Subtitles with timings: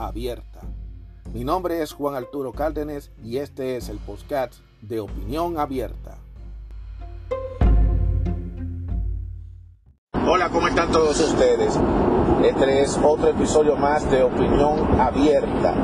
[0.00, 0.60] abierta.
[1.32, 6.16] Mi nombre es Juan Arturo Cárdenas y este es el podcast de Opinión Abierta.
[10.26, 11.78] Hola, ¿cómo están todos ustedes?
[12.42, 15.74] Este es otro episodio más de Opinión Abierta.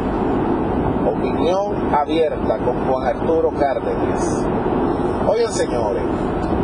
[1.07, 4.45] Opinión Abierta con Juan Arturo Cárdenas.
[5.29, 6.05] Oigan, señores,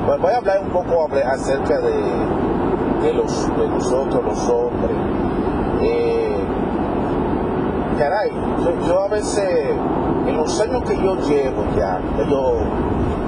[0.06, 5.11] pues voy a hablar un poco acerca de, de, los, de nosotros, los hombres.
[7.98, 8.30] Caray,
[8.86, 9.70] yo, a veces,
[10.26, 12.60] en los años que yo llevo ya, yo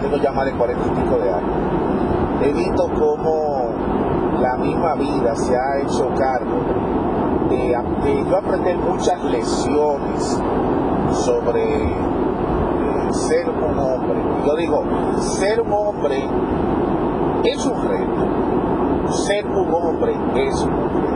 [0.00, 1.50] tengo ya más de cuarenta y pico de años,
[2.42, 3.72] he visto cómo
[4.40, 6.62] la misma vida se ha hecho cargo
[7.50, 10.40] de, de yo aprender muchas lecciones
[11.12, 14.18] sobre eh, ser un hombre.
[14.46, 14.84] Yo digo,
[15.18, 16.26] ser un hombre
[17.44, 19.12] es un reto.
[19.12, 21.14] Ser un hombre es un reto.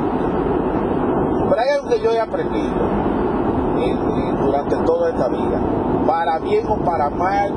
[1.49, 3.09] Pero hay algo que yo he aprendido
[4.41, 5.61] durante toda esta vida.
[6.07, 7.53] Para bien o para mal,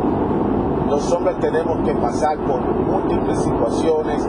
[0.90, 4.28] los hombres tenemos que pasar por múltiples situaciones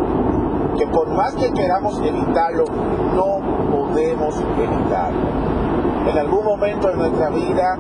[0.79, 2.65] que por más que queramos evitarlo,
[3.15, 5.21] no podemos evitarlo.
[6.09, 7.77] En algún momento de nuestra vida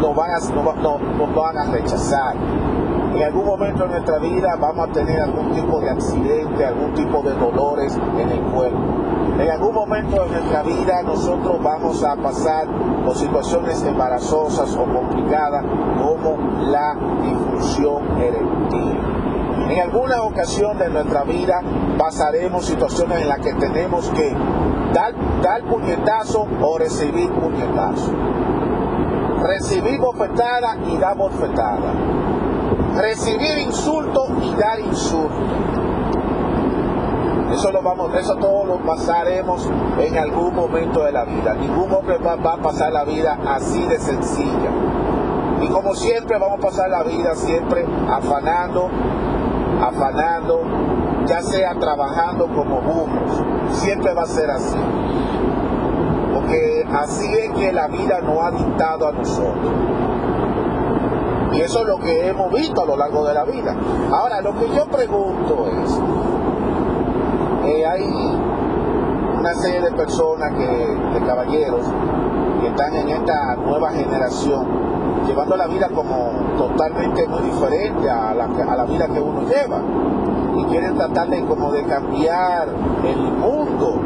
[0.00, 2.36] nos van a, nos van a rechazar.
[3.14, 7.22] En algún momento de nuestra vida vamos a tener algún tipo de accidente, algún tipo
[7.22, 8.78] de dolores en el cuerpo.
[9.38, 12.66] En algún momento de nuestra vida nosotros vamos a pasar
[13.06, 15.64] por situaciones embarazosas o complicadas
[16.02, 16.36] como
[16.66, 18.98] la difusión eréctil.
[19.70, 21.60] En alguna ocasión de nuestra vida
[21.96, 24.34] pasaremos situaciones en las que tenemos que
[24.92, 28.12] dar, dar puñetazo o recibir puñetazo.
[29.40, 31.92] Recibir bofetada y dar bofetada.
[32.96, 35.95] Recibir insulto y dar insulto
[37.52, 39.68] eso lo vamos, eso todo lo pasaremos
[39.98, 41.54] en algún momento de la vida.
[41.54, 44.70] Ningún hombre va, a pasar la vida así de sencilla.
[45.62, 48.90] Y como siempre vamos a pasar la vida siempre afanando,
[49.80, 50.62] afanando,
[51.26, 53.42] ya sea trabajando como burros.
[53.72, 54.78] Siempre va a ser así.
[56.34, 59.72] Porque así es que la vida nos ha dictado a nosotros.
[61.52, 63.74] Y eso es lo que hemos visto a lo largo de la vida.
[64.12, 66.00] Ahora, lo que yo pregunto es,
[67.84, 68.02] hay
[69.38, 71.86] una serie de personas, que, de caballeros,
[72.60, 74.66] que están en esta nueva generación,
[75.26, 79.80] llevando la vida como totalmente muy diferente a la, a la vida que uno lleva.
[80.56, 82.68] Y quieren tratar de como de cambiar
[83.04, 84.00] el mundo,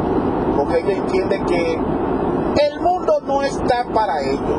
[0.56, 4.58] porque ellos entienden que el mundo no está para ellos.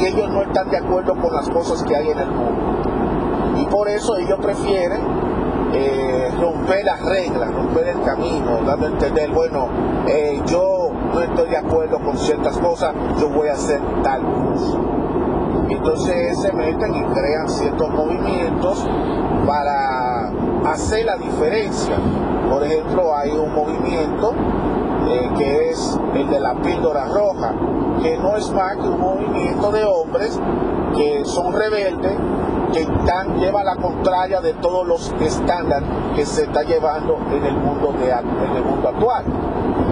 [0.00, 3.60] Y ellos no están de acuerdo con las cosas que hay en el mundo.
[3.60, 5.00] Y por eso ellos prefieren
[5.72, 9.68] eh, romper las reglas, romper el camino, dando a entender, bueno,
[10.06, 14.78] eh, yo no estoy de acuerdo con ciertas cosas, yo voy a hacer tal cosa.
[15.68, 18.86] Entonces se meten y crean ciertos movimientos
[19.46, 20.30] para
[20.66, 21.96] hacer la diferencia.
[22.50, 24.34] Por ejemplo, hay un movimiento
[25.08, 27.54] eh, que es el de la píldora roja,
[28.02, 30.38] que no es más que un movimiento de hombres
[30.96, 32.12] que son rebeldes
[32.72, 37.56] que están, lleva la contraria de todos los estándares que se está llevando en el
[37.56, 39.24] mundo, de, actual.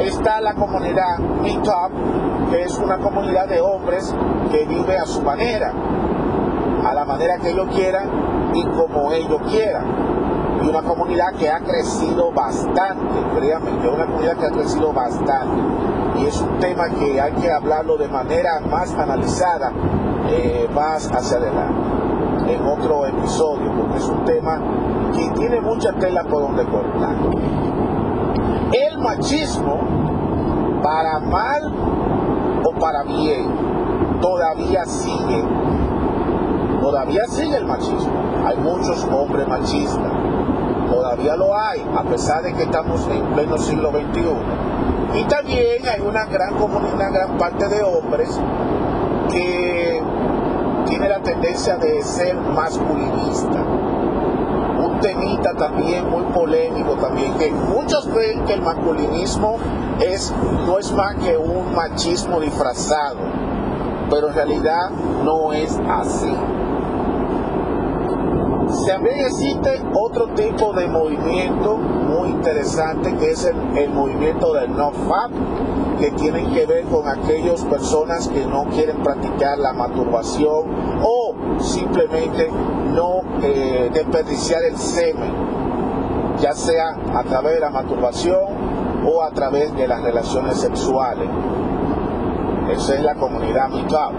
[0.00, 4.14] Está la comunidad Meetup, que es una comunidad de hombres
[4.50, 5.72] que vive a su manera,
[6.84, 8.08] a la manera que ellos quieran
[8.54, 10.10] y como ellos quieran.
[10.62, 15.62] Y una comunidad que ha crecido bastante, créanme, es una comunidad que ha crecido bastante.
[16.18, 19.72] Y es un tema que hay que hablarlo de manera más analizada,
[20.28, 21.89] eh, más hacia adelante
[22.50, 24.60] en otro episodio, porque es un tema
[25.14, 27.16] que tiene mucha tela por donde cortar.
[28.72, 29.78] El machismo,
[30.82, 31.72] para mal
[32.64, 33.46] o para bien,
[34.20, 35.44] todavía sigue.
[36.80, 38.12] Todavía sigue el machismo.
[38.46, 40.12] Hay muchos hombres machistas.
[40.88, 45.20] Todavía lo hay, a pesar de que estamos en pleno siglo XXI.
[45.20, 48.40] Y también hay una gran comunidad, una gran parte de hombres
[49.30, 50.02] que
[51.08, 53.64] la tendencia de ser masculinista.
[54.78, 59.58] Un temita también muy polémico también, que muchos ven que el masculinismo
[60.00, 60.32] es,
[60.66, 63.18] no es más que un machismo disfrazado
[64.10, 64.90] pero en realidad
[65.24, 66.34] no es así.
[68.86, 75.30] También existe otro tipo de movimiento muy interesante que es el, movimiento del no-fap,
[76.00, 80.89] que tienen que ver con aquellas personas que no quieren practicar la masturbación
[81.60, 82.50] simplemente
[82.94, 85.32] no eh, desperdiciar el semen,
[86.40, 88.44] ya sea a través de la masturbación
[89.06, 91.28] o a través de las relaciones sexuales.
[92.70, 94.10] Esa es la comunidad mitad.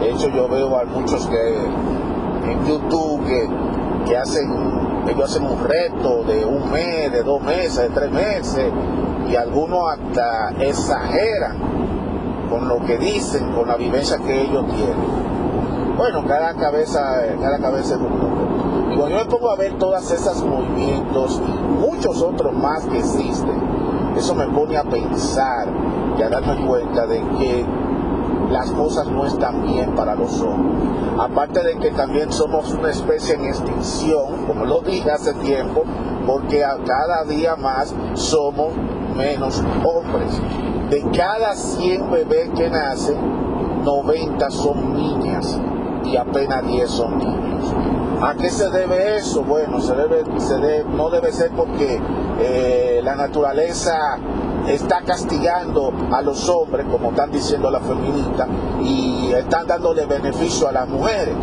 [0.00, 1.56] De hecho, yo veo a muchos que
[2.50, 3.48] en YouTube que,
[4.06, 4.50] que hacen,
[5.08, 8.70] ellos hacen un reto de un mes, de dos meses, de tres meses,
[9.30, 11.56] y algunos hasta exageran
[12.50, 15.23] con lo que dicen, con la vivencia que ellos tienen.
[15.96, 17.00] Bueno, cada cabeza,
[17.40, 18.88] cada cabeza es un mundo.
[18.90, 22.98] Y cuando yo me pongo a ver todos esos movimientos y muchos otros más que
[22.98, 23.62] existen,
[24.16, 25.68] eso me pone a pensar
[26.18, 27.64] y a darme cuenta de que
[28.50, 30.82] las cosas no están bien para los hombres.
[31.16, 35.84] Aparte de que también somos una especie en extinción, como lo dije hace tiempo,
[36.26, 38.72] porque cada día más somos
[39.16, 40.40] menos hombres.
[40.90, 43.16] De cada 100 bebés que nacen,
[43.84, 45.60] 90 son niñas
[46.16, 47.74] apenas 10 son niños.
[48.22, 49.42] ¿A qué se debe eso?
[49.42, 52.00] Bueno, se debe, se no debe ser porque
[52.40, 54.18] eh, la naturaleza
[54.68, 58.48] está castigando a los hombres, como están diciendo las feministas,
[58.82, 61.34] y están dándole beneficio a las mujeres.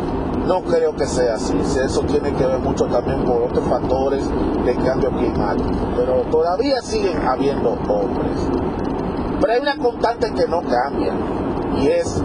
[0.48, 1.56] No creo que sea así.
[1.60, 4.24] Eso tiene que ver mucho también por otros factores
[4.66, 5.70] de cambio climático.
[5.96, 8.38] Pero todavía siguen habiendo hombres.
[9.40, 11.14] Pero hay una constante que no cambia
[11.80, 12.24] y es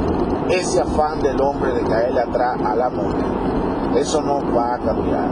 [0.50, 3.24] ese afán del hombre de caerle atrás a la mujer.
[3.96, 5.30] Eso no va a cambiar.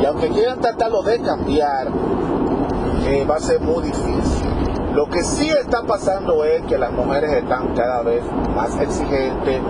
[0.00, 1.88] Y aunque quieran tratarlo de cambiar,
[3.06, 4.48] eh, va a ser muy difícil.
[4.94, 8.22] Lo que sí está pasando es que las mujeres están cada vez
[8.54, 9.60] más exigentes,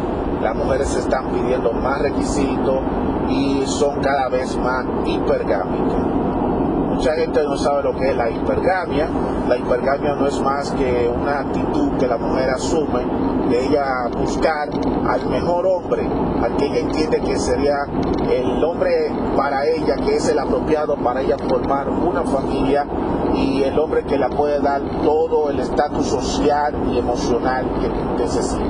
[0.41, 2.81] las mujeres están pidiendo más requisitos
[3.29, 6.26] y son cada vez más hipergámicas.
[6.97, 9.07] Mucha gente no sabe lo que es la hipergamia.
[9.47, 13.05] La hipergamia no es más que una actitud que la mujer asume
[13.51, 13.85] de ella
[14.17, 14.71] buscar
[15.07, 16.09] al mejor hombre,
[16.43, 17.77] al que ella entiende que sería
[18.31, 22.87] el hombre para ella, que es el apropiado para ella formar una familia
[23.35, 28.65] y el hombre que la puede dar todo el estatus social y emocional que necesita.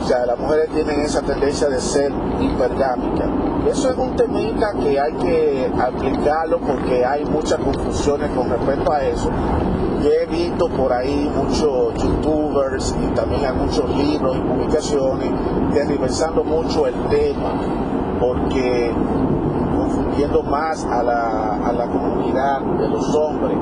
[0.00, 3.51] O sea, las mujeres tienen esa tendencia de ser hipergámicas.
[3.66, 9.02] Eso es un temita que hay que aplicarlo porque hay muchas confusiones con respecto a
[9.04, 9.30] eso.
[10.02, 15.30] Yo he visto por ahí muchos youtubers y también hay muchos libros y publicaciones
[15.72, 17.52] derribezando mucho el tema
[18.18, 18.92] porque
[19.76, 23.56] confundiendo más a la, a la comunidad de los hombres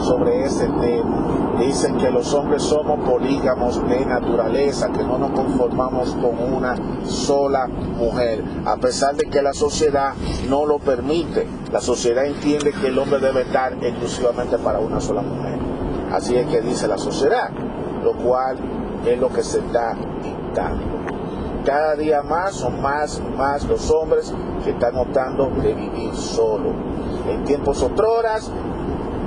[0.00, 1.56] sobre ese tema.
[1.58, 6.74] Dicen que los hombres somos polígamos de naturaleza, que no nos conformamos con una
[7.04, 10.14] sola mujer, a pesar de que la sociedad
[10.48, 11.46] no lo permite.
[11.70, 15.58] La sociedad entiende que el hombre debe estar exclusivamente para una sola mujer.
[16.12, 17.50] Así es que dice la sociedad,
[18.02, 18.56] lo cual
[19.06, 21.00] es lo que se está dictando.
[21.64, 24.32] Cada día más son más y más los hombres
[24.64, 26.72] que están optando de vivir solo.
[27.28, 28.50] En tiempos otroras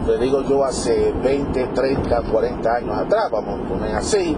[0.08, 4.36] le digo yo hace 20, 30, 40 años atrás, vamos a poner así,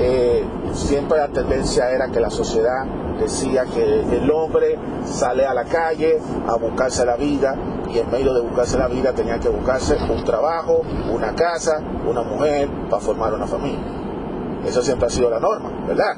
[0.00, 2.84] eh, siempre la tendencia era que la sociedad
[3.18, 7.54] decía que el hombre sale a la calle a buscarse la vida
[7.92, 12.22] y en medio de buscarse la vida tenía que buscarse un trabajo, una casa, una
[12.22, 13.80] mujer para formar una familia.
[14.64, 16.16] Eso siempre ha sido la norma, ¿verdad?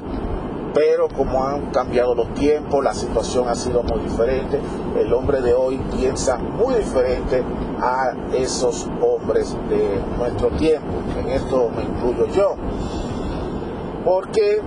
[0.73, 4.59] Pero como han cambiado los tiempos, la situación ha sido muy diferente.
[4.97, 7.43] El hombre de hoy piensa muy diferente
[7.81, 10.87] a esos hombres de nuestro tiempo.
[11.19, 12.55] En esto me incluyo yo.
[14.05, 14.61] Porque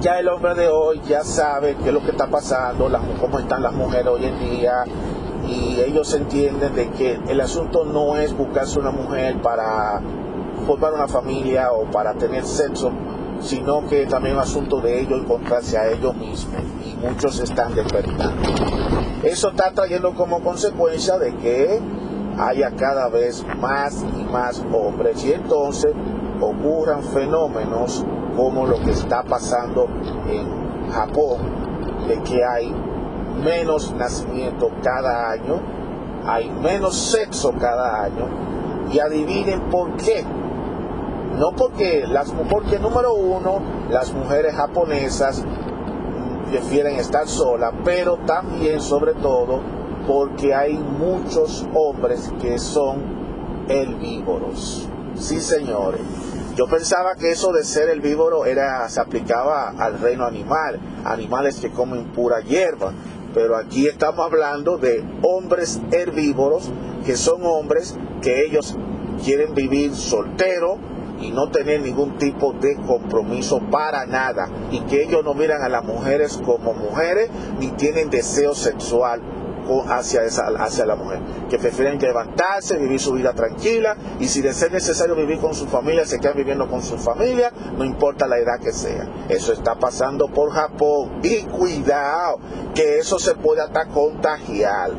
[0.00, 2.88] ya el hombre de hoy ya sabe qué es lo que está pasando,
[3.20, 4.84] cómo están las mujeres hoy en día,
[5.46, 10.00] y ellos entienden de que el asunto no es buscarse una mujer para
[10.66, 12.92] formar una familia o para tener sexo
[13.42, 18.42] sino que también es asunto de ellos encontrarse a ellos mismos y muchos están despertando.
[19.22, 21.80] Eso está trayendo como consecuencia de que
[22.38, 25.92] haya cada vez más y más hombres y entonces
[26.40, 28.04] ocurran fenómenos
[28.36, 29.86] como lo que está pasando
[30.28, 31.38] en Japón,
[32.08, 32.74] de que hay
[33.44, 35.60] menos nacimiento cada año,
[36.26, 38.28] hay menos sexo cada año
[38.92, 40.24] y adivinen por qué
[41.38, 43.60] no porque las porque número uno,
[43.90, 45.42] las mujeres japonesas
[46.50, 49.60] prefieren estar solas, pero también sobre todo
[50.06, 53.00] porque hay muchos hombres que son
[53.68, 54.88] herbívoros.
[55.14, 56.00] Sí, señores.
[56.54, 61.70] Yo pensaba que eso de ser herbívoro era, se aplicaba al reino animal, animales que
[61.70, 62.92] comen pura hierba.
[63.32, 66.70] Pero aquí estamos hablando de hombres herbívoros,
[67.06, 68.76] que son hombres que ellos
[69.24, 70.76] quieren vivir soltero
[71.22, 74.48] y no tener ningún tipo de compromiso para nada.
[74.70, 79.22] Y que ellos no miran a las mujeres como mujeres ni tienen deseo sexual
[79.88, 84.52] hacia, esa, hacia la mujer, que prefieren levantarse, vivir su vida tranquila y si de
[84.52, 88.38] ser necesario vivir con su familia, se quedan viviendo con su familia, no importa la
[88.38, 89.08] edad que sea.
[89.28, 92.38] Eso está pasando por Japón y cuidado,
[92.74, 94.90] que eso se puede hasta contagiar.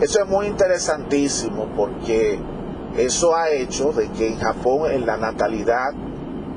[0.00, 2.38] Eso es muy interesantísimo porque
[2.98, 5.92] eso ha hecho de que en Japón en la natalidad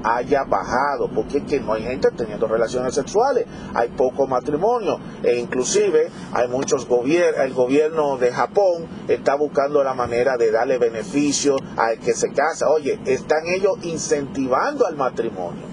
[0.04, 3.46] haya bajado, porque es que no hay gente teniendo relaciones sexuales,
[3.76, 9.94] hay poco matrimonio, e inclusive hay muchos gobiernos, el gobierno de Japón está buscando la
[9.94, 12.68] manera de darle beneficio al que se casa.
[12.70, 15.70] Oye, están ellos incentivando al matrimonio.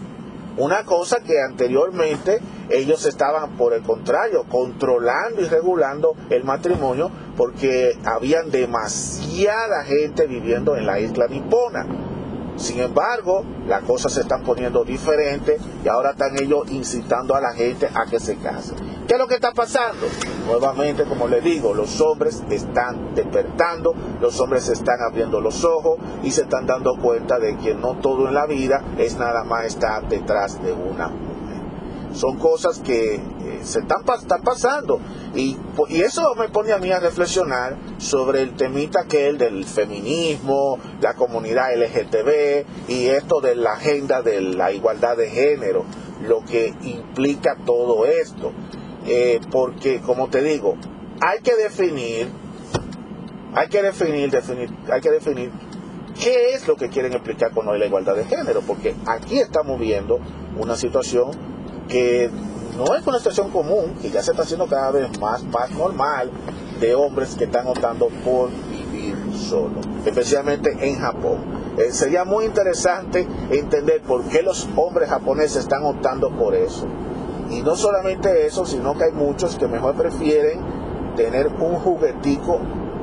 [0.59, 7.97] Una cosa que anteriormente ellos estaban, por el contrario, controlando y regulando el matrimonio porque
[8.05, 11.87] habían demasiada gente viviendo en la isla nipona.
[12.57, 17.55] Sin embargo, las cosas se están poniendo diferentes y ahora están ellos incitando a la
[17.55, 18.75] gente a que se case.
[19.07, 20.09] ¿Qué es lo que está pasando?
[20.49, 26.33] Nuevamente, como les digo, los hombres están despertando, los hombres están abriendo los ojos y
[26.33, 30.09] se están dando cuenta de que no todo en la vida es nada más estar
[30.09, 31.28] detrás de una
[32.13, 33.21] son cosas que eh,
[33.63, 34.03] se están,
[34.45, 35.01] pasando.
[35.35, 35.57] Y,
[35.91, 41.15] eso me pone a mí a reflexionar sobre el temita que es del feminismo, la
[41.15, 45.85] comunidad LGTB y esto de la agenda de la igualdad de género,
[46.23, 48.53] lo que implica todo esto.
[49.07, 50.77] Eh, porque, como te digo,
[51.21, 52.29] hay que definir,
[53.55, 55.51] hay que definir, definir, hay que definir
[56.21, 60.19] qué es lo que quieren explicar con la igualdad de género, porque aquí estamos viendo
[60.59, 61.48] una situación
[61.89, 62.31] que
[62.77, 66.31] no es una situación común, que ya se está haciendo cada vez más, más normal,
[66.81, 71.39] de hombres que están optando por vivir solo, especialmente en Japón.
[71.77, 76.87] Eh, sería muy interesante entender por qué los hombres japoneses están optando por eso.
[77.51, 80.61] Y no solamente eso, sino que hay muchos que mejor prefieren
[81.17, 82.61] tener un juguetico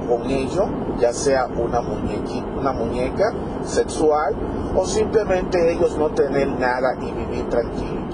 [0.08, 0.68] con ellos,
[1.00, 3.34] ya sea una, una muñeca
[3.66, 4.36] sexual
[4.76, 8.05] o simplemente ellos no tener nada y vivir tranquilo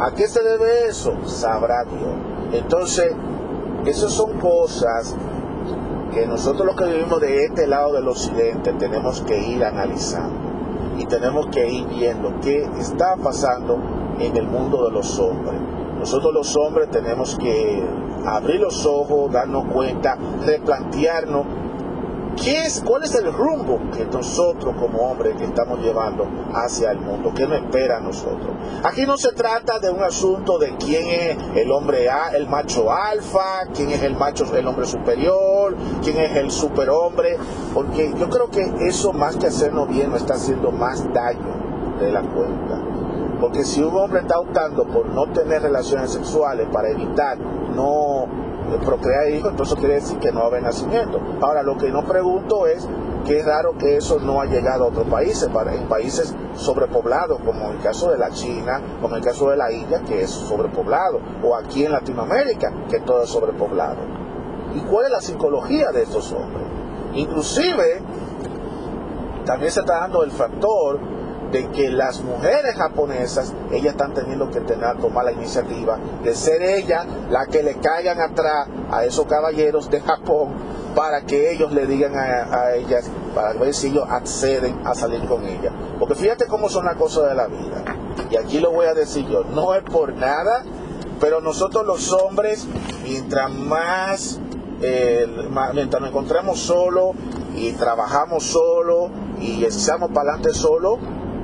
[0.00, 1.14] ¿A qué se debe eso?
[1.26, 2.14] Sabrá Dios.
[2.52, 3.12] Entonces,
[3.84, 5.14] esas son cosas
[6.12, 10.38] que nosotros los que vivimos de este lado del occidente tenemos que ir analizando
[10.98, 13.78] y tenemos que ir viendo qué está pasando
[14.18, 15.60] en el mundo de los hombres.
[15.98, 17.82] Nosotros los hombres tenemos que
[18.24, 20.16] abrir los ojos, darnos cuenta,
[20.46, 21.44] replantearnos
[22.42, 27.32] ¿Qué es, ¿Cuál es el rumbo que nosotros como hombres estamos llevando hacia el mundo?
[27.34, 28.56] ¿Qué nos espera a nosotros?
[28.82, 32.90] Aquí no se trata de un asunto de quién es el hombre A, el macho
[32.90, 37.36] alfa, quién es el macho, el hombre superior, quién es el superhombre,
[37.74, 42.10] porque yo creo que eso más que hacernos bien nos está haciendo más daño de
[42.10, 42.80] la cuenta.
[43.38, 48.26] Porque si un hombre está optando por no tener relaciones sexuales para evitar no
[48.78, 51.20] procrear hijos, entonces quiere decir que no va a haber nacimiento.
[51.40, 52.86] Ahora, lo que no pregunto es
[53.26, 57.40] que es raro que eso no ha llegado a otros países, para, en países sobrepoblados,
[57.44, 60.22] como en el caso de la China, como en el caso de la India, que
[60.22, 63.98] es sobrepoblado, o aquí en Latinoamérica, que todo es sobrepoblado.
[64.74, 66.64] ¿Y cuál es la psicología de estos hombres?
[67.14, 68.02] Inclusive,
[69.44, 70.98] también se está dando el factor
[71.52, 76.62] de que las mujeres japonesas, ellas están teniendo que tener, tomar la iniciativa de ser
[76.62, 80.50] ellas las que le caigan atrás a esos caballeros de Japón
[80.94, 85.44] para que ellos le digan a, ellas, para ver si ellos acceden a salir con
[85.44, 85.72] ellas.
[85.98, 87.84] Porque fíjate cómo son las cosas de la vida.
[88.30, 90.64] Y aquí lo voy a decir yo, no es por nada,
[91.20, 92.66] pero nosotros los hombres,
[93.04, 94.40] mientras más,
[94.82, 95.26] eh,
[95.74, 97.14] mientras nos encontramos solos
[97.54, 100.98] y trabajamos solo y echamos para adelante solo,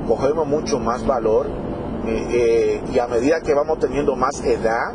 [0.06, 1.46] cogemos mucho más valor
[2.06, 4.92] eh, eh, y a medida que vamos teniendo más edad,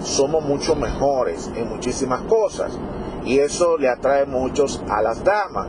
[0.00, 2.78] somos mucho mejores en muchísimas cosas
[3.24, 5.68] y eso le atrae muchos a las damas.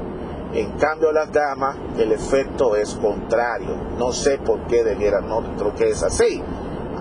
[0.53, 3.75] En cambio a las damas el efecto es contrario.
[3.98, 6.43] No sé por qué debiera, no creo que es así.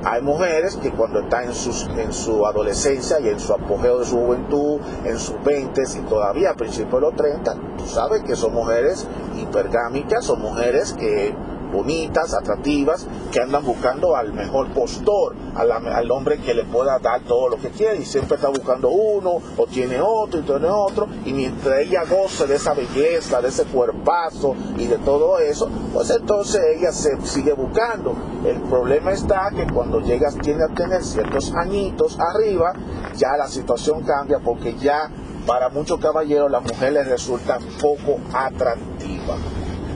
[0.02, 4.06] Hay mujeres que cuando están en, sus, en su adolescencia y en su apogeo de
[4.06, 8.34] su juventud, en sus 20 y todavía a principios de los 30, tú sabes que
[8.34, 9.06] son mujeres
[9.50, 11.34] hipergámicas, son mujeres que
[11.72, 17.48] bonitas, atractivas, que andan buscando al mejor postor, al hombre que le pueda dar todo
[17.48, 21.32] lo que quiere y siempre está buscando uno o tiene otro y tiene otro y
[21.32, 26.60] mientras ella goce de esa belleza, de ese cuerpazo y de todo eso, pues entonces
[26.76, 28.14] ella se sigue buscando.
[28.44, 32.72] El problema está que cuando llegas tiene a tener ciertos añitos arriba,
[33.16, 35.10] ya la situación cambia porque ya
[35.46, 38.18] para muchos caballeros la mujer les resulta poco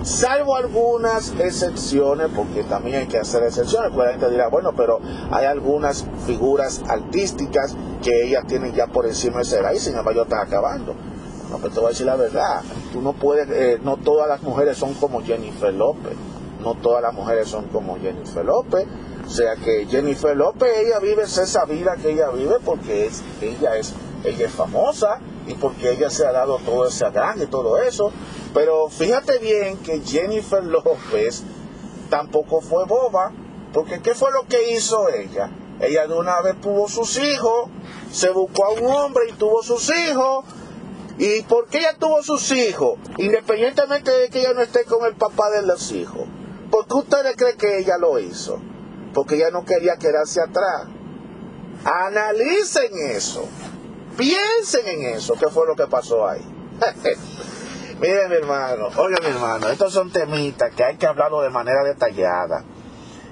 [0.05, 5.01] salvo algunas excepciones, porque también hay que hacer excepciones, pues la gente dirá, bueno, pero
[5.31, 10.23] hay algunas figuras artísticas que ellas tienen ya por encima de ese y sin embargo
[10.23, 10.95] están acabando.
[11.51, 12.63] No, pero te voy a decir la verdad,
[12.93, 16.15] tú no puedes, eh, no todas las mujeres son como Jennifer López,
[16.63, 18.87] no todas las mujeres son como Jennifer López,
[19.27, 23.11] o sea que Jennifer López, ella vive esa vida que ella vive porque
[23.41, 27.47] ella es, ella es famosa y porque ella se ha dado todo ese gran y
[27.47, 28.11] todo eso,
[28.55, 31.43] pero fíjate bien que Jennifer López
[32.09, 33.33] tampoco fue boba,
[33.73, 35.51] porque ¿qué fue lo que hizo ella?
[35.81, 37.69] Ella de una vez tuvo sus hijos,
[38.13, 40.45] se buscó a un hombre y tuvo sus hijos.
[41.19, 42.99] ¿Y por qué ella tuvo sus hijos?
[43.19, 46.23] Independientemente de que ella no esté con el papá de los hijos.
[46.71, 48.61] ¿Por qué ustedes creen que ella lo hizo?
[49.13, 50.87] Porque ella no quería quedarse atrás.
[51.85, 53.45] Analicen eso.
[54.17, 55.35] Piensen en eso.
[55.35, 56.45] ¿Qué fue lo que pasó ahí?
[58.05, 61.83] Miren mi hermano, oiga mi hermano, estos son temitas que hay que hablarlo de manera
[61.85, 62.63] detallada.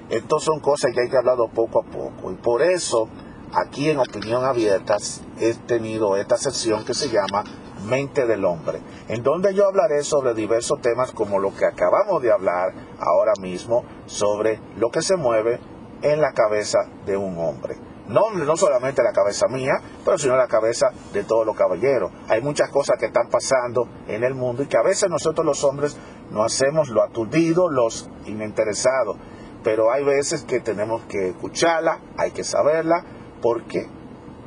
[0.09, 2.33] Estos son cosas que hay que hablarlo poco a poco.
[2.33, 3.07] Y por eso,
[3.53, 4.97] aquí en Opinión Abierta,
[5.39, 7.45] he tenido esta sección que se llama
[7.85, 12.33] Mente del Hombre, en donde yo hablaré sobre diversos temas como lo que acabamos de
[12.33, 15.61] hablar ahora mismo, sobre lo que se mueve
[16.01, 17.92] en la cabeza de un hombre.
[18.09, 22.11] No, no solamente la cabeza mía, pero sino la cabeza de todos los caballeros.
[22.29, 25.63] Hay muchas cosas que están pasando en el mundo y que a veces nosotros los
[25.65, 25.97] hombres
[26.31, 29.17] no hacemos lo aturdido, los ininteresados.
[29.63, 33.05] Pero hay veces que tenemos que escucharla, hay que saberla,
[33.41, 33.87] porque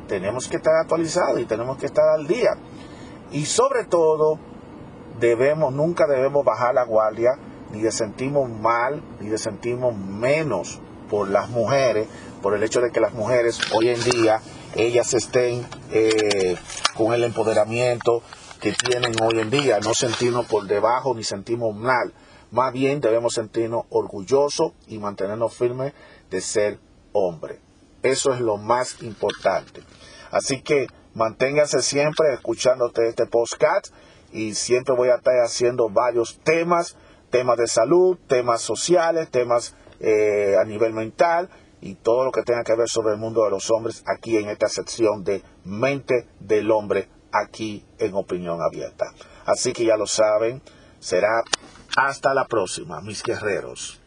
[0.07, 2.57] tenemos que estar actualizados y tenemos que estar al día.
[3.31, 4.37] Y sobre todo,
[5.19, 7.31] debemos, nunca debemos bajar la guardia,
[7.71, 12.07] ni de sentirnos mal, ni de sentirnos menos por las mujeres,
[12.45, 14.39] por el hecho de que las mujeres hoy en día,
[14.75, 16.55] ellas estén eh,
[16.95, 18.21] con el empoderamiento
[18.61, 22.13] que tienen hoy en día, no sentirnos por debajo ni sentimos mal,
[22.51, 25.93] más bien debemos sentirnos orgullosos y mantenernos firmes
[26.29, 26.77] de ser
[27.13, 27.61] hombre.
[28.03, 29.81] Eso es lo más importante.
[30.29, 33.87] Así que manténganse siempre escuchándote este podcast
[34.31, 36.95] y siempre voy a estar haciendo varios temas,
[37.31, 41.49] temas de salud, temas sociales, temas eh, a nivel mental
[41.81, 44.49] y todo lo que tenga que ver sobre el mundo de los hombres aquí en
[44.49, 49.05] esta sección de Mente del Hombre aquí en Opinión Abierta.
[49.45, 50.61] Así que ya lo saben,
[50.99, 51.43] será
[51.97, 54.01] hasta la próxima, mis guerreros.